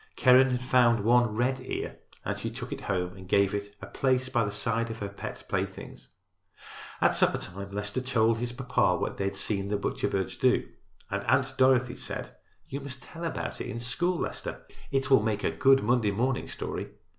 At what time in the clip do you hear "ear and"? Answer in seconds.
1.61-2.39